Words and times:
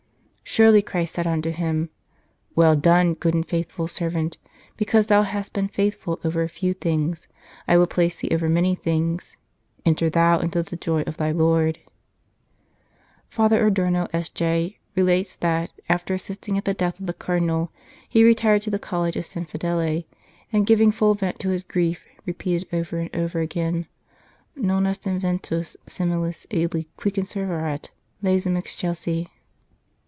"Surely 0.61 0.81
Christ 0.81 1.13
said 1.15 1.25
unto 1.25 1.49
him: 1.51 1.91
Well 2.57 2.75
done, 2.75 3.13
good 3.13 3.33
and 3.33 3.47
faithful 3.47 3.87
servant; 3.87 4.37
because 4.75 5.07
thou 5.07 5.21
hast 5.21 5.53
been 5.53 5.69
faith 5.69 5.95
ful 5.95 6.19
over 6.25 6.43
a 6.43 6.49
few 6.49 6.73
things, 6.73 7.29
I 7.69 7.77
will 7.77 7.87
place 7.87 8.17
thee 8.17 8.27
over 8.33 8.49
many 8.49 8.75
things: 8.75 9.37
enter 9.85 10.09
thou 10.09 10.39
into 10.39 10.61
the 10.61 10.75
joy 10.75 11.03
of 11.03 11.15
thy 11.15 11.31
Lord. 11.31 11.79
Father 13.29 13.65
Adorno, 13.65 14.09
S.J., 14.11 14.77
relates 14.93 15.37
that, 15.37 15.71
after 15.87 16.13
assisting 16.13 16.57
at 16.57 16.65
the 16.65 16.73
death 16.73 16.99
of 16.99 17.05
the 17.05 17.13
Cardinal, 17.13 17.71
he 18.09 18.25
retired 18.25 18.63
to 18.63 18.69
the 18.69 18.77
College 18.77 19.15
of 19.15 19.25
San 19.25 19.45
Fedele, 19.45 20.03
and, 20.51 20.67
giving 20.67 20.91
full 20.91 21.15
vent 21.15 21.39
to 21.39 21.47
his 21.49 21.63
grief, 21.63 22.03
repeated 22.25 22.67
over 22.73 22.97
and 22.99 23.15
over 23.15 23.39
again:" 23.39 23.87
Non 24.57 24.85
est 24.85 25.07
inventus 25.09 25.77
similis 25.87 26.45
illi 26.49 26.89
qui 26.97 27.09
conservaret 27.09 27.85
legem 28.21 28.57
Excelsi." 28.57 29.29